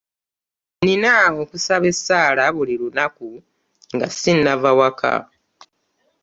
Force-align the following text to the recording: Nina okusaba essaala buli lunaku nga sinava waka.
Nina 0.85 1.13
okusaba 1.41 1.85
essaala 1.93 2.43
buli 2.55 2.73
lunaku 2.81 3.29
nga 3.95 4.07
sinava 4.17 4.71
waka. 4.79 5.13